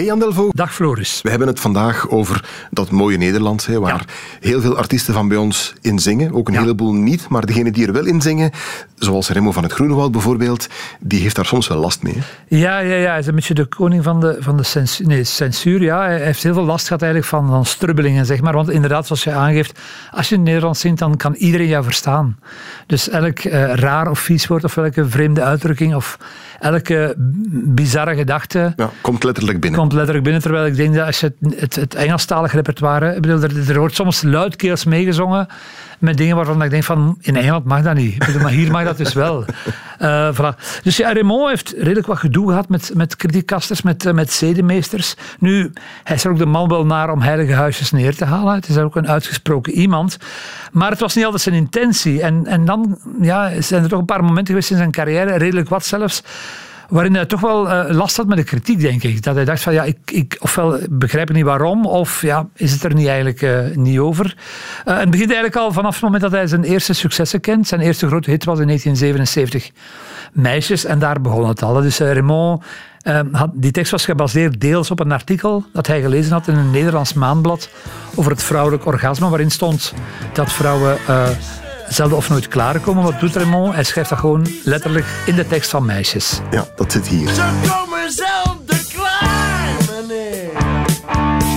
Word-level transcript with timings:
Hey 0.00 0.08
Jan 0.08 0.18
Delvo. 0.18 0.48
Dag 0.52 0.74
Floris. 0.74 1.20
We 1.22 1.30
hebben 1.30 1.48
het 1.48 1.60
vandaag 1.60 2.08
over 2.08 2.44
dat 2.70 2.90
mooie 2.90 3.16
Nederland, 3.16 3.66
hè, 3.66 3.80
waar 3.80 4.04
heel 4.40 4.60
veel 4.60 4.76
artiesten 4.76 5.14
van 5.14 5.28
bij 5.28 5.36
ons 5.36 5.74
in 5.80 5.98
zingen. 5.98 6.32
Ook 6.32 6.48
een 6.48 6.58
heleboel 6.58 6.92
niet, 6.92 7.28
maar 7.28 7.46
degene 7.46 7.70
die 7.70 7.86
er 7.86 7.92
wel 7.92 8.04
in 8.04 8.20
zingen, 8.20 8.50
zoals 8.94 9.28
Remo 9.28 9.52
van 9.52 9.62
het 9.62 9.72
Groenewoud 9.72 10.12
bijvoorbeeld, 10.12 10.68
die 11.00 11.20
heeft 11.20 11.36
daar 11.36 11.46
soms 11.46 11.68
wel 11.68 11.78
last 11.78 12.02
mee. 12.02 12.14
Hè? 12.16 12.56
Ja, 12.56 12.78
ja, 12.78 12.94
ja, 12.94 13.10
hij 13.10 13.18
is 13.18 13.26
een 13.26 13.34
beetje 13.34 13.54
de 13.54 13.64
koning 13.64 14.02
van 14.04 14.20
de, 14.20 14.36
van 14.38 14.56
de 14.56 14.62
censuur. 14.62 15.06
Nee, 15.06 15.24
censuur. 15.24 15.82
Ja. 15.82 16.00
Hij 16.00 16.20
heeft 16.20 16.42
heel 16.42 16.54
veel 16.54 16.64
last 16.64 16.86
gehad 16.86 17.02
eigenlijk 17.02 17.32
van, 17.32 17.48
van 17.48 17.64
strubbelingen, 17.64 18.26
zeg 18.26 18.40
maar. 18.40 18.54
Want 18.54 18.70
inderdaad, 18.70 19.06
zoals 19.06 19.24
je 19.24 19.32
aangeeft, 19.32 19.80
als 20.10 20.28
je 20.28 20.34
in 20.34 20.42
Nederland 20.42 20.76
zingt, 20.76 20.98
dan 20.98 21.16
kan 21.16 21.34
iedereen 21.34 21.68
jou 21.68 21.84
verstaan. 21.84 22.38
Dus 22.86 23.08
elk 23.08 23.44
uh, 23.44 23.74
raar 23.74 24.10
of 24.10 24.18
vies 24.18 24.46
woord 24.46 24.64
of 24.64 24.76
elke 24.76 25.08
vreemde 25.08 25.42
uitdrukking 25.42 25.94
of 25.94 26.18
elke 26.60 27.14
bizarre 27.64 28.14
gedachte... 28.14 28.72
Ja, 28.76 28.90
komt 29.00 29.24
letterlijk 29.24 29.60
binnen. 29.60 29.80
Komt 29.80 29.89
letterlijk 29.92 30.24
binnen, 30.24 30.42
terwijl 30.42 30.66
ik 30.66 30.76
denk 30.76 30.94
dat 30.94 31.06
als 31.06 31.20
je 31.20 31.32
het, 31.40 31.60
het, 31.60 31.74
het 31.76 31.94
Engelstalig 31.94 32.52
repertoire... 32.52 33.14
Ik 33.14 33.20
bedoel, 33.20 33.42
er, 33.42 33.70
er 33.70 33.78
wordt 33.78 33.94
soms 33.94 34.22
luidkeels 34.22 34.84
meegezongen 34.84 35.48
met 36.00 36.16
dingen 36.16 36.36
waarvan 36.36 36.62
ik 36.62 36.70
denk 36.70 36.84
van, 36.84 37.16
in 37.20 37.36
Engeland 37.36 37.64
mag 37.64 37.82
dat 37.82 37.94
niet. 37.94 38.18
Bedoel, 38.18 38.42
maar 38.42 38.50
hier 38.50 38.70
mag 38.70 38.84
dat 38.84 38.96
dus 38.96 39.12
wel. 39.12 39.44
Uh, 40.02 40.28
voilà. 40.36 40.82
Dus 40.82 40.96
ja, 40.96 41.12
Raymond 41.12 41.48
heeft 41.48 41.74
redelijk 41.76 42.06
wat 42.06 42.18
gedoe 42.18 42.48
gehad 42.48 42.68
met, 42.68 42.90
met 42.94 43.16
met, 43.82 44.04
uh, 44.04 44.12
met 44.12 44.32
zedemeesters. 44.32 45.14
Nu, 45.38 45.72
hij 46.04 46.16
is 46.16 46.24
er 46.24 46.30
ook 46.30 46.38
de 46.38 46.46
man 46.46 46.68
wel 46.68 46.86
naar 46.86 47.10
om 47.10 47.20
heilige 47.20 47.52
huisjes 47.52 47.90
neer 47.90 48.16
te 48.16 48.24
halen. 48.24 48.54
Het 48.54 48.68
is 48.68 48.78
ook 48.78 48.96
een 48.96 49.08
uitgesproken 49.08 49.72
iemand. 49.72 50.16
Maar 50.72 50.90
het 50.90 51.00
was 51.00 51.14
niet 51.14 51.24
altijd 51.24 51.42
zijn 51.42 51.54
intentie. 51.54 52.22
En, 52.22 52.46
en 52.46 52.64
dan 52.64 52.98
ja, 53.20 53.60
zijn 53.60 53.82
er 53.82 53.88
toch 53.88 53.98
een 53.98 54.04
paar 54.04 54.24
momenten 54.24 54.46
geweest 54.46 54.70
in 54.70 54.76
zijn 54.76 54.90
carrière, 54.90 55.36
redelijk 55.36 55.68
wat 55.68 55.84
zelfs, 55.84 56.22
waarin 56.90 57.14
hij 57.14 57.26
toch 57.26 57.40
wel 57.40 57.66
uh, 57.66 57.84
last 57.88 58.16
had 58.16 58.26
met 58.26 58.36
de 58.36 58.44
kritiek, 58.44 58.80
denk 58.80 59.02
ik. 59.02 59.22
Dat 59.22 59.34
hij 59.34 59.44
dacht 59.44 59.62
van, 59.62 59.72
ja, 59.72 59.82
ik, 59.82 59.98
ik 60.04 60.36
ofwel 60.40 60.78
begrijp 60.90 61.28
ik 61.28 61.36
niet 61.36 61.44
waarom, 61.44 61.86
of 61.86 62.22
ja, 62.22 62.48
is 62.54 62.72
het 62.72 62.84
er 62.84 62.94
niet 62.94 63.06
eigenlijk 63.06 63.42
uh, 63.42 63.58
niet 63.74 63.98
over. 63.98 64.36
Uh, 64.86 64.98
het 64.98 65.10
begint 65.10 65.32
eigenlijk 65.32 65.56
al 65.56 65.72
vanaf 65.72 65.94
het 65.94 66.02
moment 66.02 66.22
dat 66.22 66.32
hij 66.32 66.46
zijn 66.46 66.64
eerste 66.64 66.92
successen 66.92 67.40
kent. 67.40 67.66
Zijn 67.66 67.80
eerste 67.80 68.06
grote 68.06 68.30
hit 68.30 68.44
was 68.44 68.58
in 68.58 68.66
1977 68.66 69.70
Meisjes, 70.32 70.84
en 70.84 70.98
daar 70.98 71.20
begon 71.20 71.48
het 71.48 71.62
al. 71.62 71.82
Dus 71.82 71.98
Raymond 71.98 72.64
had, 73.32 73.50
die 73.54 73.70
tekst 73.70 73.90
was 73.90 74.04
gebaseerd 74.04 74.60
deels 74.60 74.90
op 74.90 75.00
een 75.00 75.12
artikel 75.12 75.64
dat 75.72 75.86
hij 75.86 76.00
gelezen 76.00 76.32
had 76.32 76.48
in 76.48 76.56
een 76.56 76.70
Nederlands 76.70 77.12
maandblad 77.12 77.70
over 78.14 78.30
het 78.30 78.42
vrouwelijk 78.42 78.86
orgasme, 78.86 79.28
waarin 79.28 79.50
stond 79.50 79.94
dat 80.32 80.52
vrouwen 80.52 80.98
zelden 81.90 82.16
of 82.16 82.28
nooit 82.28 82.48
klaarkomen. 82.48 83.02
Wat 83.02 83.20
doet 83.20 83.36
Raymond? 83.36 83.74
Hij 83.74 83.84
schrijft 83.84 84.10
dat 84.10 84.18
gewoon 84.18 84.46
letterlijk 84.64 85.06
in 85.26 85.34
de 85.34 85.46
tekst 85.46 85.70
van 85.70 85.84
meisjes. 85.84 86.40
Ja, 86.50 86.64
dat 86.76 86.92
zit 86.92 87.08
hier. 87.08 87.28
Ze 87.28 87.50
komen 87.68 88.12
zelden 88.12 88.86
klaar, 88.94 89.74
meneer. 89.90 90.50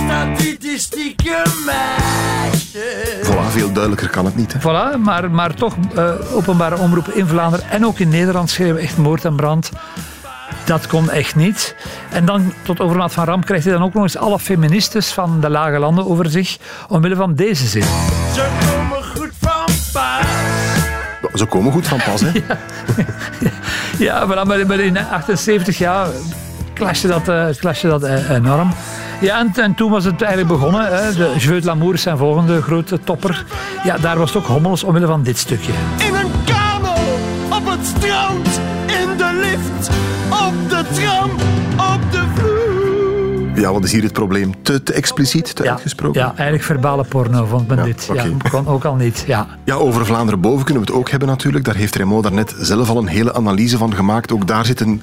Statistieke 0.04 1.42
meisjes. 1.66 3.28
Voilà, 3.28 3.50
veel 3.50 3.72
duidelijker 3.72 4.08
kan 4.08 4.24
het 4.24 4.36
niet. 4.36 4.52
Hè? 4.52 4.58
Voilà, 4.58 4.98
maar, 4.98 5.30
maar 5.30 5.54
toch 5.54 5.74
uh, 5.96 6.10
openbare 6.32 6.78
omroepen 6.78 7.16
in 7.16 7.26
Vlaanderen 7.26 7.70
en 7.70 7.86
ook 7.86 7.98
in 7.98 8.08
Nederland 8.08 8.50
schreeuwen 8.50 8.82
echt 8.82 8.96
moord 8.96 9.24
en 9.24 9.36
brand. 9.36 9.70
Dat 10.64 10.86
kon 10.86 11.10
echt 11.10 11.36
niet. 11.36 11.76
En 12.10 12.24
dan, 12.24 12.52
tot 12.62 12.80
overmaat 12.80 13.12
van 13.12 13.24
ramp, 13.24 13.44
krijgt 13.44 13.64
hij 13.64 13.72
dan 13.72 13.82
ook 13.82 13.94
nog 13.94 14.02
eens 14.02 14.16
alle 14.16 14.38
feministes 14.38 15.12
van 15.12 15.40
de 15.40 15.50
lage 15.50 15.78
landen 15.78 16.06
over 16.06 16.30
zich, 16.30 16.56
omwille 16.88 17.16
van 17.16 17.34
deze 17.34 17.66
zin. 17.66 17.84
Ze 21.34 21.44
komen 21.44 21.72
goed 21.72 21.86
van 21.86 21.98
pas, 22.04 22.20
hè? 22.20 22.30
ja, 24.04 24.26
ja 24.34 24.44
maar, 24.44 24.80
in 24.80 24.98
78 24.98 25.78
jaar 25.78 26.06
clashte 26.74 27.06
dat, 27.08 27.28
uh, 27.28 27.46
clashte 27.58 27.88
dat 27.88 28.04
enorm. 28.04 28.72
Ja, 29.20 29.38
en, 29.38 29.52
en, 29.54 29.74
toen 29.74 29.90
was 29.90 30.04
het 30.04 30.22
eigenlijk 30.22 30.52
begonnen. 30.52 30.86
Hè. 30.86 31.12
De 31.12 31.34
Jeu 31.38 31.60
de 31.60 31.66
l'amour 31.66 31.94
is 31.94 32.02
zijn 32.02 32.16
volgende 32.16 32.62
grote 32.62 33.00
topper. 33.00 33.44
Ja, 33.84 33.98
daar 33.98 34.18
was 34.18 34.34
het 34.34 34.42
ook 34.42 34.48
hommels 34.48 34.84
omwille 34.84 35.06
van 35.06 35.22
dit 35.22 35.38
stukje. 35.38 35.72
In 35.98 36.14
een 36.14 36.30
kamer, 36.44 36.98
op 37.48 37.66
het 37.66 37.86
strand, 37.86 38.60
in 38.86 39.16
de 39.16 39.38
lift, 39.40 39.90
op 40.30 40.54
de 40.68 40.84
tram, 40.92 41.30
op 41.76 42.12
de 42.12 42.22
vloer. 42.34 42.53
Ja, 43.54 43.72
wat 43.72 43.84
is 43.84 43.92
hier 43.92 44.02
het 44.02 44.12
probleem? 44.12 44.62
Te, 44.62 44.82
te 44.82 44.92
expliciet, 44.92 45.56
te 45.56 45.62
ja, 45.62 45.70
uitgesproken? 45.70 46.20
Ja, 46.20 46.26
eigenlijk 46.26 46.62
verbale 46.62 47.04
porno 47.04 47.46
vond 47.46 47.68
men 47.68 47.76
Ja, 47.76 47.84
dit. 47.84 48.08
Ja, 48.12 48.26
kon 48.50 48.66
ook 48.66 48.84
al 48.84 48.94
niet. 48.94 49.24
Ja. 49.26 49.46
Ja, 49.64 49.74
over 49.74 50.06
Vlaanderen 50.06 50.40
boven 50.40 50.64
kunnen 50.64 50.82
we 50.84 50.90
het 50.90 50.98
ook 50.98 51.10
hebben 51.10 51.28
natuurlijk. 51.28 51.64
Daar 51.64 51.74
heeft 51.74 51.96
Raymond 51.96 52.22
daarnet 52.22 52.54
zelf 52.58 52.88
al 52.88 52.96
een 52.96 53.06
hele 53.06 53.34
analyse 53.34 53.78
van 53.78 53.94
gemaakt. 53.94 54.32
Ook 54.32 54.46
daar 54.46 54.64
zit 54.64 54.80
een 54.80 55.02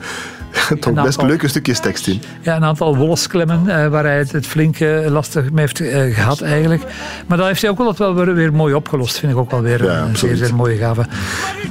toch 0.82 0.94
best 0.94 1.06
aantal- 1.06 1.26
leuke 1.26 1.48
stukjes 1.48 1.80
tekst 1.80 2.08
in. 2.08 2.22
Ja, 2.42 2.56
een 2.56 2.64
aantal 2.64 2.96
wolsklemmen 2.98 3.68
eh, 3.68 3.88
waar 3.88 4.04
hij 4.04 4.18
het, 4.18 4.32
het 4.32 4.48
flink 4.48 4.78
lastig 5.08 5.52
mee 5.52 5.66
heeft 5.66 5.80
eh, 5.80 6.16
gehad 6.16 6.42
eigenlijk. 6.42 6.84
Maar 7.28 7.38
dat 7.38 7.48
heeft 7.48 7.62
hij 7.62 7.70
ook 7.70 7.78
wel, 7.78 7.96
wel 7.98 8.16
weer, 8.26 8.36
weer 8.36 8.54
mooi 8.54 8.74
opgelost. 8.74 9.20
Vind 9.20 9.31
ik 9.31 9.38
ook 9.38 9.52
wel 9.52 9.62
weer 9.62 9.84
Ja, 9.84 10.02
een 10.02 10.18
zeer, 10.18 10.36
zeer 10.36 10.56
mooie 10.56 10.78
gave. 10.78 11.02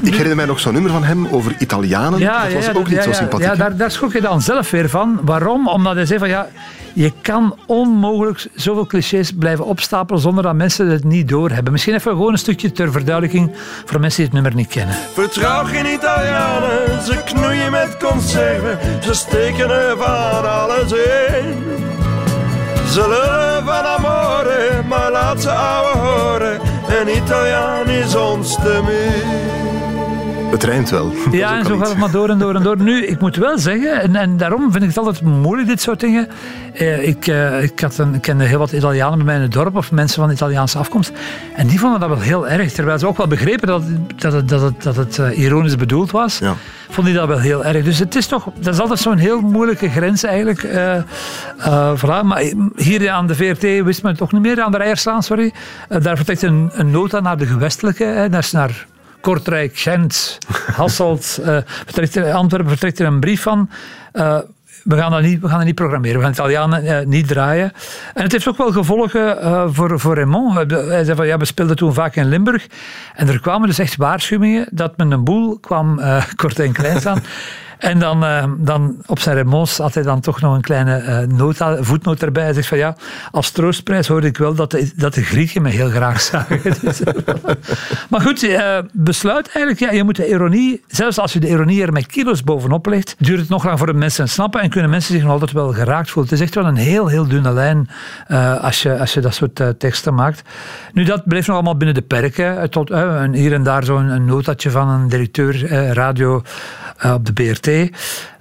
Ik 0.03 0.11
herinner 0.13 0.37
mij 0.37 0.47
nog 0.47 0.61
zo'n 0.61 0.73
nummer 0.73 0.91
van 0.91 1.05
hem 1.05 1.27
over 1.27 1.55
Italianen. 1.59 2.21
dat 2.21 2.53
was 2.53 2.69
ook 2.69 2.75
dat- 2.75 2.87
niet 2.87 2.97
ja, 2.97 3.03
zo 3.03 3.09
ja. 3.09 3.15
sympathiek. 3.15 3.47
Ja, 3.47 3.55
daar, 3.55 3.77
daar 3.77 3.91
schrok 3.91 4.13
je 4.13 4.21
dan 4.21 4.41
zelf 4.41 4.71
weer 4.71 4.89
van. 4.89 5.19
Waarom? 5.23 5.69
Omdat 5.69 5.95
hij 5.95 6.07
zei 6.07 6.19
van 6.19 6.29
ja, 6.29 6.49
je 6.95 7.13
kan 7.23 7.57
onmogelijk 7.67 8.49
zoveel 8.55 8.87
clichés 8.87 9.33
blijven 9.33 9.65
opstapelen 9.65 10.21
zonder 10.21 10.43
dat 10.45 10.55
mensen 10.55 10.89
het 10.89 11.05
niet 11.05 11.29
doorhebben. 11.29 11.73
Misschien 11.73 11.95
even 11.95 12.11
gewoon 12.11 12.33
een 12.33 12.39
stukje 12.39 12.73
ter 12.73 12.93
verduidelijking 12.93 13.51
voor 13.85 14.01
mensen 14.01 14.17
die 14.17 14.25
het 14.25 14.35
nummer 14.35 14.55
niet 14.55 14.69
kennen. 14.69 14.95
Vertrouw 14.95 15.65
geen 15.65 15.87
Italianen, 15.87 17.03
ze 17.03 17.23
knoeien 17.25 17.71
met 17.71 17.97
conserven, 17.97 18.79
ze 19.03 19.15
steken 19.15 19.71
er 19.71 19.97
van 19.97 20.51
alles 20.51 20.93
in. 20.93 21.89
Ze 22.91 23.01
lullen 23.01 23.65
van 23.65 23.85
amore, 23.85 24.83
maar 24.89 25.11
laat 25.11 25.43
ze 25.43 25.51
ouwe 25.51 25.99
horen, 25.99 26.61
een 27.01 27.17
Italiaan 27.17 27.89
is 27.89 28.15
ons 28.15 28.55
te 28.55 28.81
muur. 28.85 29.70
Het 30.51 30.63
rijmt 30.65 30.91
wel. 30.91 31.13
Ja, 31.31 31.57
en 31.59 31.65
zo 31.65 31.79
gaat 31.79 31.89
het 31.89 31.99
maar 31.99 32.11
door 32.11 32.29
en 32.29 32.39
door 32.39 32.55
en 32.55 32.63
door. 32.63 32.83
Nu, 32.83 33.07
ik 33.07 33.21
moet 33.21 33.37
wel 33.37 33.59
zeggen, 33.59 34.01
en, 34.01 34.17
en 34.17 34.37
daarom 34.37 34.71
vind 34.73 34.83
ik 34.83 34.89
het 34.89 34.99
altijd 34.99 35.23
moeilijk, 35.23 35.69
dit 35.69 35.81
soort 35.81 36.01
dingen. 36.01 36.29
Eh, 36.75 37.09
ik, 37.09 37.27
eh, 37.27 37.63
ik, 37.63 37.81
had 37.81 37.99
een, 37.99 38.15
ik 38.15 38.21
kende 38.21 38.45
heel 38.45 38.59
wat 38.59 38.73
Italianen 38.73 39.17
bij 39.17 39.27
mij 39.27 39.35
in 39.35 39.41
het 39.41 39.53
dorp, 39.53 39.77
of 39.77 39.93
mensen 39.93 40.23
van 40.23 40.31
Italiaanse 40.31 40.79
afkomst. 40.79 41.13
En 41.55 41.67
die 41.67 41.79
vonden 41.79 42.01
dat 42.01 42.09
wel 42.09 42.21
heel 42.21 42.49
erg. 42.49 42.73
Terwijl 42.73 42.99
ze 42.99 43.07
ook 43.07 43.17
wel 43.17 43.27
begrepen 43.27 43.67
dat, 43.69 43.83
dat 44.17 44.33
het, 44.33 44.49
dat 44.49 44.61
het, 44.61 44.83
dat 44.83 44.97
het 44.97 45.19
eh, 45.19 45.39
ironisch 45.39 45.77
bedoeld 45.77 46.11
was, 46.11 46.39
Ja. 46.39 46.55
vonden 46.89 47.13
die 47.13 47.23
dat 47.23 47.29
wel 47.29 47.39
heel 47.39 47.65
erg. 47.65 47.85
Dus 47.85 47.99
het 47.99 48.15
is 48.15 48.27
toch, 48.27 48.49
dat 48.61 48.75
is 48.75 48.81
altijd 48.81 48.99
zo'n 48.99 49.17
heel 49.17 49.41
moeilijke 49.41 49.89
grens 49.89 50.25
eigenlijk. 50.25 50.67
voilà. 51.97 52.23
Maar 52.25 52.53
hier 52.77 53.11
aan 53.11 53.27
de 53.27 53.35
VRT 53.35 53.63
wist 53.63 54.03
men 54.03 54.11
het 54.11 54.21
toch 54.21 54.33
niet 54.33 54.43
meer, 54.43 54.61
aan 54.63 54.73
de 54.73 54.79
Rijerslaan, 54.79 55.23
sorry. 55.23 55.53
Daar 55.89 56.17
vertrekt 56.17 56.43
een, 56.43 56.71
een 56.73 56.91
nota 56.91 57.21
naar 57.21 57.37
de 57.37 57.47
gewestelijke, 57.47 58.05
hè, 58.05 58.29
naar 58.29 58.45
Kortrijk, 59.21 59.79
Gent, 59.79 60.39
Hasselt, 60.77 61.41
er- 62.15 62.33
Antwerpen 62.33 62.69
vertrekt 62.71 62.99
er 62.99 63.07
een 63.07 63.21
brief 63.21 63.43
van. 63.43 63.71
Eh, 64.13 64.39
we 64.85 64.97
gaan, 64.97 65.11
dat 65.11 65.23
niet, 65.23 65.41
we 65.41 65.49
gaan 65.49 65.57
dat 65.57 65.67
niet 65.67 65.75
programmeren, 65.75 66.17
we 66.17 66.23
gaan 66.23 66.33
Italianen 66.33 66.85
eh, 66.85 67.07
niet 67.07 67.29
draaien. 67.29 67.73
En 68.15 68.23
het 68.23 68.33
heeft 68.33 68.49
ook 68.49 68.57
wel 68.57 68.73
gevolgen 68.73 69.39
voor, 69.75 70.01
voor 70.01 70.15
Raymond. 70.15 70.71
Hij 70.71 71.05
zei 71.05 71.15
van 71.17 71.27
ja, 71.27 71.37
we 71.37 71.45
speelden 71.45 71.77
toen 71.77 71.95
vaak 71.95 72.17
in 72.17 72.29
Limburg. 72.29 72.67
En 73.15 73.29
er 73.29 73.41
kwamen 73.41 73.69
dus 73.69 73.79
echt 73.79 73.97
waarschuwingen 73.97 74.67
dat 74.71 74.97
men 74.97 75.11
een 75.11 75.25
boel 75.25 75.59
kwam 75.59 76.01
kort 76.37 76.59
en 76.59 76.73
klein 76.73 77.01
staan. 77.01 77.23
En 77.81 77.99
dan, 77.99 78.25
eh, 78.25 78.45
dan 78.59 78.97
op 79.07 79.19
zijn 79.19 79.37
Raymonds 79.37 79.79
had 79.79 79.95
hij 79.95 80.03
dan 80.03 80.21
toch 80.21 80.41
nog 80.41 80.55
een 80.55 80.61
kleine 80.61 80.95
eh, 80.97 81.19
nota, 81.19 81.77
voetnoot 81.83 82.23
erbij. 82.23 82.43
Hij 82.43 82.53
zegt 82.53 82.67
van 82.69 82.79
ja, 82.79 82.97
als 83.31 83.51
troostprijs 83.51 84.09
hoorde 84.09 84.27
ik 84.27 84.37
wel 84.39 84.55
dat 84.55 84.71
de, 84.71 84.91
dat 84.97 85.15
de 85.15 85.23
Grieken 85.23 85.63
me 85.63 85.69
heel 85.69 85.89
graag 85.91 86.21
zagen. 86.21 86.61
Dus, 86.81 87.01
maar 88.11 88.21
goed, 88.21 88.43
eh, 88.43 88.79
besluit 88.93 89.47
eigenlijk, 89.53 89.79
ja, 89.79 89.91
je 89.91 90.05
moet 90.05 90.17
de 90.17 90.29
ironie, 90.29 90.83
zelfs 90.87 91.19
als 91.19 91.33
je 91.33 91.41
de 91.41 91.49
ironie 91.49 91.83
er 91.83 91.93
met 91.93 92.07
kilo's 92.07 92.43
bovenop 92.45 92.87
legt, 92.87 93.15
duurt 93.19 93.41
het 93.41 93.49
nog 93.49 93.65
lang 93.65 93.79
voor 93.79 93.87
de 93.87 93.93
mensen 93.95 94.29
snappen 94.29 94.61
en 94.61 94.71
kunnen 94.71 94.91
mensen 94.91 95.15
zich 95.15 95.23
nog 95.23 95.33
altijd 95.33 95.53
wel 95.53 95.73
geraakt 95.73 96.11
voelen. 96.11 96.31
Het 96.33 96.41
is 96.41 96.47
echt 96.47 96.55
wel 96.55 96.67
een 96.67 96.77
heel, 96.77 97.07
heel 97.07 97.29
dunne 97.29 97.53
lijn 97.53 97.89
eh, 98.27 98.61
als, 98.65 98.83
je, 98.83 98.99
als 98.99 99.15
je 99.15 99.21
dat 99.21 99.35
soort 99.35 99.61
eh, 99.61 99.69
teksten 99.69 100.15
maakt. 100.15 100.43
Nu, 100.93 101.05
dat 101.05 101.25
bleef 101.25 101.47
nog 101.47 101.55
allemaal 101.57 101.77
binnen 101.77 101.95
de 101.95 102.03
perken. 102.03 102.59
eh, 102.61 102.69
Tot, 102.69 102.91
eh, 102.91 103.15
een- 103.21 103.35
hier 103.35 103.53
en 103.53 103.63
daar 103.63 103.85
zo'n 103.85 104.25
notatje 104.25 104.71
van 104.71 104.89
een 104.89 105.09
directeur 105.09 105.65
eh, 105.67 105.93
radio 105.93 106.43
eh, 106.97 107.13
op 107.13 107.27
de 107.27 107.33
BRT. 107.33 107.70
Eh, 107.71 107.93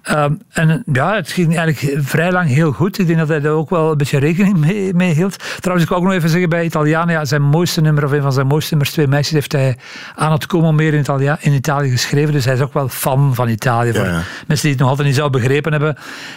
Ehm, 0.10 0.34
en 0.50 0.84
ja, 0.94 1.16
het 1.16 1.32
ging 1.32 1.58
eigenlijk 1.58 2.06
vrij 2.06 2.32
lang 2.32 2.50
heel 2.50 2.72
goed. 2.72 3.00
Ik 3.00 3.08
denk 3.08 3.20
dat 3.20 3.28
hij 3.28 3.40
daar 3.40 3.52
ook 3.52 3.70
wel 3.70 3.92
een 3.92 3.98
beetje 3.98 4.18
rekening 4.18 4.58
mee, 4.58 4.94
mee 4.94 5.14
hield. 5.14 5.36
Trouwens, 5.60 5.84
ik 5.84 5.90
wil 5.90 5.98
ook 5.98 6.04
nog 6.04 6.14
even 6.14 6.30
zeggen 6.30 6.50
bij 6.50 6.66
Italianen, 6.66 7.14
ja, 7.14 7.26
zijn 7.26 7.42
mooiste 7.42 7.82
nummer, 7.82 8.06
of 8.06 8.12
een 8.12 8.22
van 8.22 8.34
zijn 8.34 8.48
mooiste 8.48 8.70
nummers, 8.70 8.92
Twee 8.94 9.08
Meisjes, 9.08 9.34
heeft 9.34 9.52
hij 9.52 9.78
aan 10.16 10.32
het 10.32 10.46
komen 10.46 10.76
meer 10.76 10.94
in, 10.94 11.00
Italia, 11.00 11.38
in 11.42 11.54
Italië 11.54 11.90
geschreven. 11.90 12.34
Dus 12.34 12.46
hij 12.46 12.54
is 12.54 12.62
ook 12.62 12.74
wel 12.74 12.90
fan 12.90 13.36
van 13.36 13.50
Italië. 13.50 13.94
Voor 13.94 14.06
ja. 14.06 14.22
mensen 14.48 14.62
die 14.62 14.70
het 14.70 14.80
nog 14.80 14.90
altijd 14.90 15.08
niet 15.08 15.16
zouden 15.16 15.42
begrepen 15.42 15.72
hebben. 15.72 15.96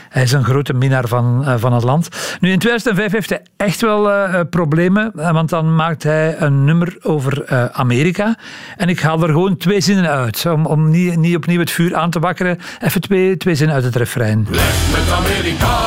Hij 0.09 0.23
is 0.23 0.33
een 0.33 0.45
grote 0.45 0.73
minnaar 0.73 1.09
van, 1.09 1.45
eh, 1.45 1.55
van 1.57 1.73
het 1.73 1.85
land. 1.85 2.09
Nu, 2.41 2.51
in 2.51 2.59
2005 2.59 3.13
heeft 3.13 3.31
hij 3.31 3.43
echt 3.57 3.81
wel 3.81 4.11
eh, 4.11 4.35
eh, 4.35 4.47
problemen, 4.51 5.11
want 5.15 5.49
dan 5.49 5.75
maakt 5.75 6.03
hij 6.03 6.41
een 6.41 6.65
nummer 6.65 6.97
over 7.03 7.49
Amerika. 7.73 8.37
En 8.77 8.89
ik 8.89 9.01
haal 9.01 9.23
er 9.23 9.29
gewoon 9.29 9.57
twee 9.57 9.81
zinnen 9.81 10.11
uit, 10.11 10.47
om, 10.47 10.67
om 10.67 10.91
niet, 10.91 11.17
niet 11.17 11.37
opnieuw 11.37 11.61
het 11.61 11.71
vuur 11.71 11.97
aan 11.97 12.11
te 12.11 12.19
wakkeren. 12.19 12.59
Even 12.81 13.01
twee, 13.01 13.37
twee 13.37 13.55
uit 13.71 13.85
het 13.85 13.97
refrein. 13.97 14.47
Weg 14.51 14.75
met 14.91 15.13
Amerika, 15.13 15.79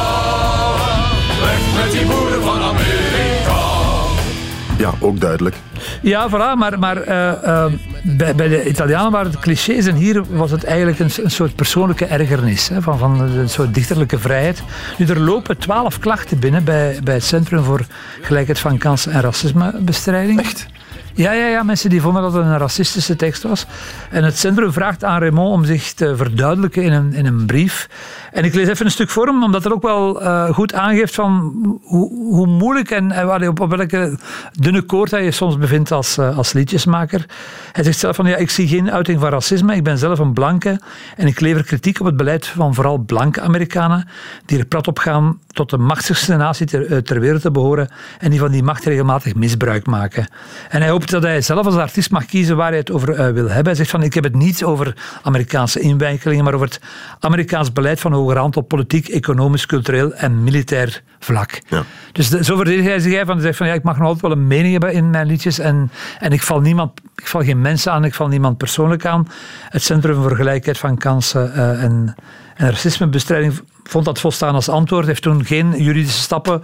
weg 1.41 1.83
met 1.83 1.91
die 1.91 2.05
boeren 2.05 2.41
van 2.41 2.61
Amerika. 2.61 3.63
Ja, 4.77 4.93
ook 4.99 5.19
duidelijk. 5.19 5.55
Ja, 6.01 6.29
voilà, 6.29 6.57
maar, 6.57 6.79
maar 6.79 7.01
eh, 7.01 7.43
eh, 7.43 7.71
bij, 8.03 8.35
bij 8.35 8.47
de 8.47 8.69
Italianen 8.69 9.11
waren 9.11 9.31
het 9.31 9.39
clichés 9.39 9.85
en 9.85 9.95
hier 9.95 10.23
was 10.29 10.51
het 10.51 10.63
eigenlijk 10.63 10.99
een, 10.99 11.09
een 11.23 11.31
soort 11.31 11.55
persoonlijke 11.55 12.05
ergernis, 12.05 12.67
hè, 12.67 12.81
van, 12.81 12.97
van 12.97 13.19
een 13.19 13.49
soort 13.49 13.73
dichterlijke 13.73 14.19
vrijheid. 14.19 14.63
Nu, 14.97 15.05
er 15.05 15.19
lopen 15.19 15.57
twaalf 15.57 15.99
klachten 15.99 16.39
binnen 16.39 16.63
bij, 16.63 16.99
bij 17.03 17.13
het 17.13 17.23
Centrum 17.23 17.63
voor 17.63 17.85
Gelijkheid 18.21 18.59
van 18.59 18.77
Kansen 18.77 19.11
en 19.11 19.21
Racismebestrijding. 19.21 20.39
Echt? 20.39 20.67
Ja, 21.17 21.31
ja, 21.31 21.47
ja, 21.47 21.63
mensen 21.63 21.89
die 21.89 22.01
vonden 22.01 22.21
dat 22.21 22.33
het 22.33 22.45
een 22.45 22.57
racistische 22.57 23.15
tekst 23.15 23.43
was. 23.43 23.65
En 24.09 24.23
het 24.23 24.37
centrum 24.37 24.73
vraagt 24.73 25.03
aan 25.03 25.19
Raymond 25.19 25.53
om 25.53 25.65
zich 25.65 25.93
te 25.93 26.15
verduidelijken 26.15 26.83
in 26.83 26.93
een, 26.93 27.13
in 27.13 27.25
een 27.25 27.45
brief. 27.45 27.89
En 28.31 28.43
ik 28.43 28.53
lees 28.53 28.67
even 28.67 28.85
een 28.85 28.91
stuk 28.91 29.09
voor 29.09 29.25
hem, 29.25 29.43
omdat 29.43 29.63
het 29.63 29.73
ook 29.73 29.81
wel 29.81 30.21
eh, 30.21 30.49
goed 30.49 30.73
aangeeft 30.73 31.15
van 31.15 31.53
hoe, 31.83 32.13
hoe 32.13 32.47
moeilijk 32.47 32.91
en, 32.91 33.11
en 33.11 33.27
hij 33.27 33.47
op, 33.47 33.59
op 33.59 33.75
welke 33.75 34.19
dunne 34.59 34.81
koord 34.81 35.11
hij 35.11 35.23
je 35.23 35.31
soms 35.31 35.57
bevindt 35.57 35.91
als, 35.91 36.17
eh, 36.17 36.37
als 36.37 36.53
liedjesmaker. 36.53 37.25
Hij 37.71 37.83
zegt 37.83 37.99
zelf 37.99 38.15
van, 38.15 38.25
ja, 38.25 38.35
ik 38.35 38.49
zie 38.49 38.67
geen 38.67 38.91
uiting 38.91 39.19
van 39.19 39.29
racisme, 39.29 39.75
ik 39.75 39.83
ben 39.83 39.97
zelf 39.97 40.19
een 40.19 40.33
blanke 40.33 40.79
en 41.17 41.27
ik 41.27 41.39
lever 41.39 41.63
kritiek 41.63 41.99
op 41.99 42.05
het 42.05 42.17
beleid 42.17 42.47
van 42.47 42.73
vooral 42.73 42.97
blanke 42.97 43.41
Amerikanen, 43.41 44.07
die 44.45 44.59
er 44.59 44.65
prat 44.65 44.87
op 44.87 44.99
gaan 44.99 45.39
tot 45.47 45.69
de 45.69 45.77
machtigste 45.77 46.35
natie 46.35 46.65
ter, 46.65 46.91
eh, 46.91 46.97
ter 46.97 47.19
wereld 47.19 47.41
te 47.41 47.51
behoren 47.51 47.89
en 48.19 48.29
die 48.29 48.39
van 48.39 48.51
die 48.51 48.63
macht 48.63 48.85
regelmatig 48.85 49.35
misbruik 49.35 49.85
maken. 49.85 50.27
En 50.69 50.81
hij 50.81 50.89
hoopt 50.89 51.04
dat 51.09 51.23
hij 51.23 51.41
zelf 51.41 51.65
als 51.65 51.75
artiest 51.75 52.11
mag 52.11 52.25
kiezen 52.25 52.55
waar 52.55 52.69
hij 52.69 52.77
het 52.77 52.91
over 52.91 53.09
eh, 53.09 53.17
wil 53.17 53.45
hebben. 53.47 53.65
Hij 53.65 53.75
zegt 53.75 53.89
van, 53.89 54.03
ik 54.03 54.13
heb 54.13 54.23
het 54.23 54.35
niet 54.35 54.63
over 54.63 54.95
Amerikaanse 55.23 55.79
inwijkelingen, 55.79 56.43
maar 56.43 56.53
over 56.53 56.67
het 56.67 56.79
Amerikaans 57.19 57.73
beleid 57.73 57.99
van 57.99 58.13
hoger 58.13 58.37
hand 58.37 58.57
op 58.57 58.67
politiek, 58.67 59.07
economisch, 59.07 59.65
cultureel 59.65 60.13
en 60.13 60.43
militair 60.43 61.01
vlak. 61.19 61.61
Ja. 61.67 61.83
Dus 62.11 62.29
de- 62.29 62.43
zo 62.43 62.55
verdedigt 62.55 62.87
hij 62.87 62.99
zich. 62.99 63.25
Van, 63.25 63.33
hij 63.35 63.41
zegt 63.41 63.57
van, 63.57 63.67
ja, 63.67 63.73
ik 63.73 63.83
mag 63.83 63.97
nog 63.97 64.03
altijd 64.07 64.21
wel 64.21 64.31
een 64.31 64.47
mening 64.47 64.71
hebben 64.71 64.93
in 64.93 65.09
mijn 65.09 65.27
liedjes 65.27 65.59
en, 65.59 65.91
en 66.19 66.31
ik, 66.31 66.41
val 66.41 66.61
niemand, 66.61 66.91
ik 67.15 67.27
val 67.27 67.41
geen 67.43 67.61
mensen 67.61 67.91
aan, 67.91 68.03
ik 68.03 68.13
val 68.13 68.27
niemand 68.27 68.57
persoonlijk 68.57 69.05
aan. 69.05 69.27
Het 69.69 69.83
Centrum 69.83 70.21
voor 70.21 70.35
Gelijkheid 70.35 70.77
van 70.77 70.97
Kansen 70.97 71.53
eh, 71.53 71.83
en, 71.83 72.15
en 72.55 72.69
Racismebestrijding 72.69 73.61
vond 73.83 74.05
dat 74.05 74.19
volstaan 74.19 74.53
als 74.55 74.69
antwoord, 74.69 75.05
heeft 75.05 75.21
toen 75.21 75.45
geen 75.45 75.83
juridische 75.83 76.21
stappen 76.21 76.63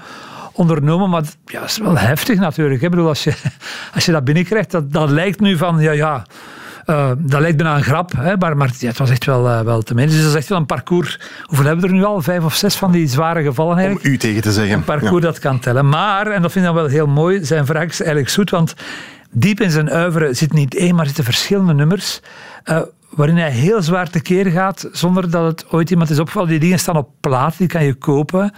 ondernomen, 0.51 1.09
maar 1.09 1.23
ja, 1.45 1.59
dat 1.59 1.69
is 1.69 1.77
wel 1.77 1.97
heftig 1.97 2.39
natuurlijk. 2.39 2.81
Ik 2.81 2.89
bedoel, 2.89 3.07
als 3.07 3.23
je, 3.23 3.33
als 3.95 4.05
je 4.05 4.11
dat 4.11 4.23
binnenkrijgt, 4.23 4.71
dat, 4.71 4.91
dat 4.93 5.09
lijkt 5.09 5.39
nu 5.39 5.57
van, 5.57 5.79
ja, 5.79 5.91
ja, 5.91 6.25
eh, 6.85 7.11
dat 7.17 7.39
lijkt 7.41 7.57
bijna 7.57 7.75
een 7.75 7.83
grap, 7.83 8.11
hè, 8.17 8.37
maar, 8.37 8.57
maar 8.57 8.69
ja, 8.79 8.87
het 8.87 8.97
was 8.97 9.09
echt 9.09 9.25
wel, 9.25 9.49
eh, 9.49 9.59
wel 9.61 9.81
te 9.81 9.93
menen. 9.93 10.11
Dus 10.11 10.21
dat 10.21 10.29
is 10.29 10.35
echt 10.37 10.49
wel 10.49 10.57
een 10.57 10.65
parcours. 10.65 11.19
Hoeveel 11.43 11.65
hebben 11.65 11.83
we 11.85 11.91
er 11.91 11.97
nu 11.97 12.03
al? 12.03 12.21
Vijf 12.21 12.43
of 12.43 12.55
zes 12.55 12.75
van 12.75 12.91
die 12.91 13.07
zware 13.07 13.43
gevallen 13.43 13.71
Om 13.73 13.77
eigenlijk? 13.77 14.07
u 14.07 14.17
tegen 14.17 14.41
te 14.41 14.51
zeggen. 14.51 14.75
Een 14.75 14.83
parcours 14.83 15.23
dat 15.23 15.39
kan 15.39 15.59
tellen. 15.59 15.89
Maar, 15.89 16.27
en 16.27 16.41
dat 16.41 16.51
vind 16.51 16.65
ik 16.65 16.71
dan 16.73 16.81
wel 16.81 16.91
heel 16.91 17.07
mooi, 17.07 17.45
zijn 17.45 17.65
wraak 17.65 17.89
is 17.89 17.99
eigenlijk 17.99 18.29
zoet, 18.29 18.49
want 18.49 18.73
diep 19.31 19.59
in 19.61 19.71
zijn 19.71 19.89
uiveren 19.89 20.35
zit 20.35 20.53
niet 20.53 20.75
één, 20.75 20.95
maar 20.95 21.05
zitten 21.05 21.23
verschillende 21.23 21.73
nummers. 21.73 22.19
eh, 22.63 22.81
waarin 23.09 23.37
hij 23.37 23.51
heel 23.51 23.81
zwaar 23.81 24.09
tekeer 24.09 24.45
gaat, 24.45 24.89
zonder 24.91 25.29
dat 25.31 25.45
het 25.45 25.71
ooit 25.71 25.89
iemand 25.89 26.09
is 26.09 26.19
opgevallen. 26.19 26.49
Die 26.49 26.59
dingen 26.59 26.79
staan 26.79 26.97
op 26.97 27.09
plaat, 27.19 27.57
die 27.57 27.67
kan 27.67 27.83
je 27.83 27.93
kopen. 27.93 28.53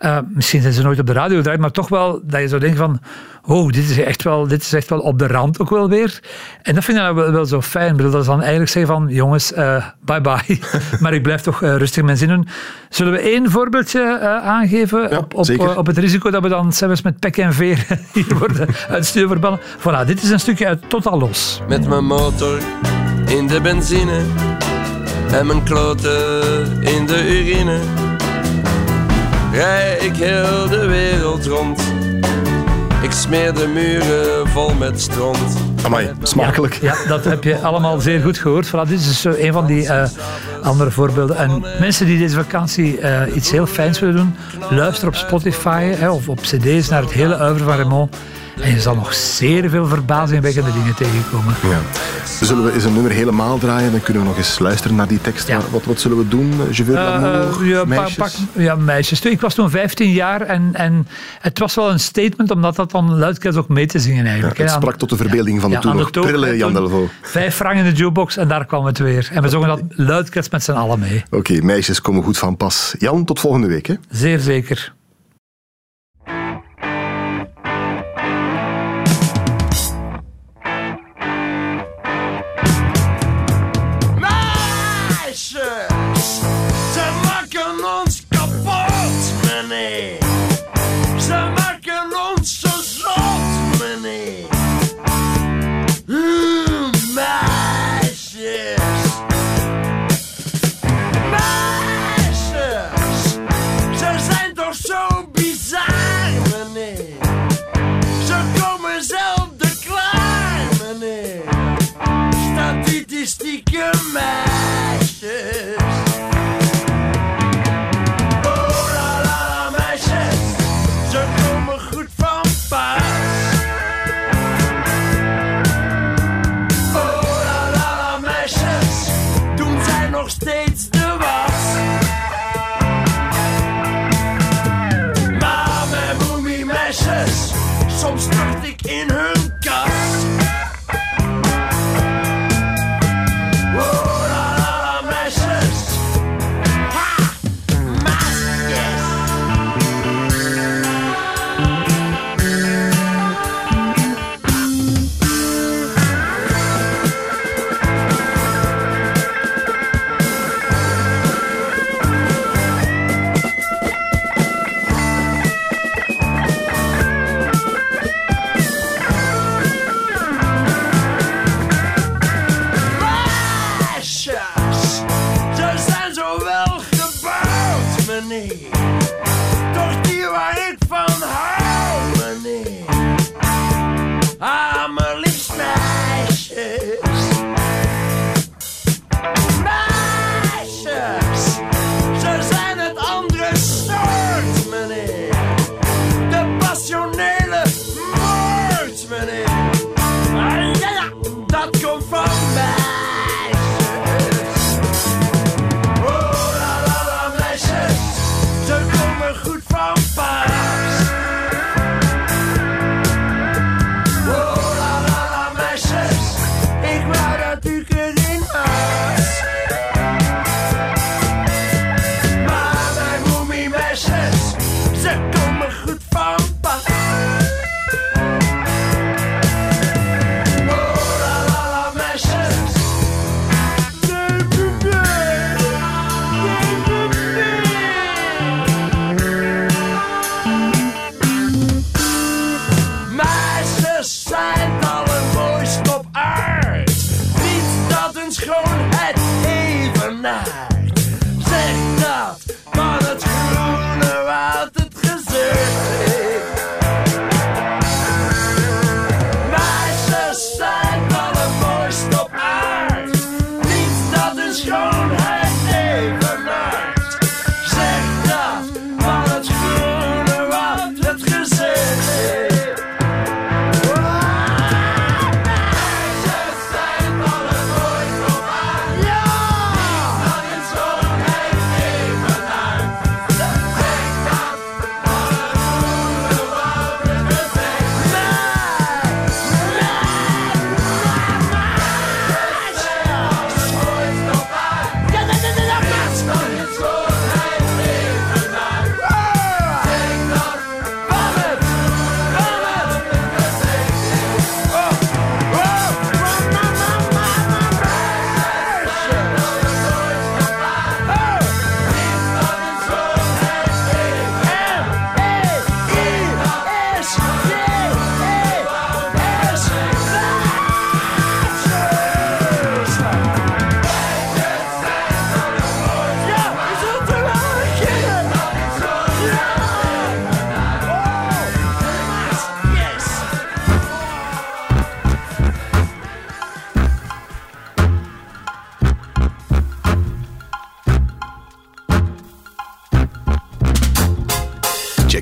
Eh, 0.00 0.18
misschien 0.28 0.60
zijn 0.62 0.72
ze 0.72 0.82
nooit 0.82 0.98
op 0.98 1.06
de 1.06 1.12
radio 1.12 1.36
gedraaid, 1.36 1.60
maar 1.60 1.70
toch 1.70 1.88
wel 1.88 2.20
dat 2.24 2.40
je 2.40 2.48
zou 2.48 2.60
denken 2.60 2.78
van 2.78 3.00
oh, 3.44 3.72
dit 3.72 3.90
is 3.90 3.98
echt 3.98 4.22
wel, 4.22 4.46
dit 4.46 4.62
is 4.62 4.72
echt 4.72 4.88
wel 4.88 4.98
op 4.98 5.18
de 5.18 5.26
rand 5.26 5.60
ook 5.60 5.70
wel 5.70 5.88
weer. 5.88 6.20
En 6.62 6.74
dat 6.74 6.84
vind 6.84 6.98
ik 6.98 7.04
dan 7.04 7.14
wel, 7.14 7.32
wel 7.32 7.46
zo 7.46 7.60
fijn. 7.60 7.96
Bedoel, 7.96 8.10
dat 8.10 8.20
is 8.20 8.26
dan 8.26 8.40
eigenlijk 8.40 8.70
zeggen 8.70 8.94
van 8.94 9.08
jongens, 9.08 9.52
eh, 9.52 9.84
bye 10.04 10.20
bye. 10.20 10.58
maar 11.00 11.14
ik 11.14 11.22
blijf 11.22 11.40
toch 11.40 11.62
eh, 11.62 11.76
rustig 11.76 12.04
mijn 12.04 12.16
zin 12.16 12.28
doen. 12.28 12.48
Zullen 12.88 13.12
we 13.12 13.18
één 13.18 13.50
voorbeeldje 13.50 14.00
eh, 14.00 14.36
aangeven 14.36 15.10
Ja, 15.10 15.18
op, 15.18 15.34
op, 15.34 15.76
op 15.76 15.86
het 15.86 15.98
risico 15.98 16.30
dat 16.30 16.42
we 16.42 16.48
dan 16.48 16.72
zelfs 16.72 17.02
met 17.02 17.18
pek 17.18 17.36
en 17.36 17.54
veer 17.54 17.86
hier 18.12 18.38
worden 18.38 18.68
uit 18.88 19.06
stuur 19.06 19.28
verbannen? 19.28 19.60
Voilà, 19.78 20.06
dit 20.06 20.22
is 20.22 20.30
een 20.30 20.40
stukje 20.40 20.66
uit 20.66 20.88
Totaal 20.88 21.18
Los. 21.18 21.60
Met 21.68 21.88
mijn 21.88 22.04
motor 22.04 22.58
in 23.26 23.46
de 23.46 23.60
benzine 23.60 24.20
en 25.32 25.46
mijn 25.46 25.62
kloten 25.62 26.82
in 26.82 27.06
de 27.06 27.40
urine. 27.40 27.78
Rij 29.52 29.96
ik 29.98 30.16
heel 30.16 30.68
de 30.68 30.86
wereld 30.86 31.46
rond. 31.46 31.80
Ik 33.02 33.10
smeer 33.10 33.54
de 33.54 33.66
muren 33.66 34.48
vol 34.48 34.74
met 34.74 35.00
stront. 35.00 35.56
Amai, 35.82 36.10
smakelijk. 36.22 36.74
Ja, 36.74 36.94
dat 37.08 37.24
heb 37.24 37.44
je 37.44 37.58
allemaal 37.58 38.00
zeer 38.00 38.20
goed 38.20 38.38
gehoord. 38.38 38.68
Voilà, 38.68 38.88
dit 38.88 39.00
is 39.00 39.06
dus 39.06 39.20
zo 39.20 39.34
een 39.38 39.52
van 39.52 39.66
die 39.66 39.88
eh, 39.88 40.08
andere 40.62 40.90
voorbeelden. 40.90 41.36
En 41.36 41.64
mensen 41.80 42.06
die 42.06 42.18
deze 42.18 42.34
vakantie 42.34 43.00
eh, 43.00 43.36
iets 43.36 43.50
heel 43.50 43.66
fijns 43.66 44.00
willen 44.00 44.16
doen, 44.16 44.34
luister 44.70 45.08
op 45.08 45.14
Spotify 45.14 45.82
hè, 45.82 46.10
of 46.10 46.28
op 46.28 46.40
cd's 46.40 46.88
naar 46.88 47.02
het 47.02 47.12
hele 47.12 47.40
oeuvre 47.40 47.64
van 47.64 47.76
Raymond. 47.76 48.16
En 48.62 48.70
je 48.70 48.80
zal 48.80 48.94
nog 48.94 49.14
zeer 49.14 49.70
veel 49.70 49.86
verbazingwekkende 49.86 50.72
dingen 50.72 50.94
tegenkomen. 50.94 51.54
Ja. 51.62 51.78
Zullen 52.46 52.64
we 52.64 52.72
eens 52.72 52.84
een 52.84 52.92
nummer 52.92 53.12
helemaal 53.12 53.58
draaien? 53.58 53.90
Dan 53.90 54.00
kunnen 54.00 54.22
we 54.22 54.28
nog 54.28 54.36
eens 54.38 54.58
luisteren 54.58 54.96
naar 54.96 55.08
die 55.08 55.20
tekst. 55.20 55.48
Ja. 55.48 55.60
Wat, 55.70 55.84
wat 55.84 56.00
zullen 56.00 56.16
we 56.18 56.28
doen? 56.28 56.52
Je 56.70 56.84
veux 56.84 56.94
l'amour, 56.96 57.60
Eh, 57.62 57.68
ja, 57.68 57.84
meisjes? 57.84 58.14
pak, 58.14 58.30
ja, 58.52 58.74
meisjes. 58.74 59.20
Ik 59.20 59.40
was 59.40 59.54
toen 59.54 59.70
15 59.70 60.10
jaar 60.12 60.40
en, 60.40 60.70
en 60.72 61.06
het 61.40 61.58
was 61.58 61.74
wel 61.74 61.90
een 61.90 62.00
statement 62.00 62.50
omdat 62.50 62.76
dat 62.76 62.90
dan 62.90 63.14
luidkeels 63.18 63.56
ook 63.56 63.68
mee 63.68 63.86
te 63.86 63.98
zingen 63.98 64.26
eigenlijk. 64.26 64.56
Ja, 64.56 64.62
het 64.64 64.72
sprak 64.72 64.96
tot 64.96 65.08
de 65.08 65.16
verbeelding 65.16 65.60
van 65.60 65.70
de 65.70 65.76
ja, 65.76 65.82
toen 65.82 65.96
nog 65.96 66.10
prille 66.10 66.56
Jan 66.56 66.72
Delvaux. 66.72 67.12
Vijf 67.22 67.54
frank 67.54 67.76
in 67.76 67.84
de 67.84 67.92
jukebox 67.92 68.36
en 68.36 68.48
daar 68.48 68.66
kwam 68.66 68.84
het 68.84 68.98
weer. 68.98 69.28
En 69.32 69.42
we 69.42 69.48
zongen 69.48 69.68
dat 69.68 69.82
luidkeels 69.88 70.48
met 70.48 70.62
z'n 70.62 70.72
allen 70.72 70.98
mee. 70.98 71.22
Oké, 71.30 71.62
meisjes 71.62 72.00
komen 72.00 72.22
goed 72.22 72.38
van 72.38 72.56
pas. 72.56 72.94
Jan, 72.98 73.24
tot 73.24 73.40
volgende 73.40 73.66
week. 73.66 73.86
Hè? 73.86 73.94
Zeer 74.10 74.38
zeker. 74.38 74.92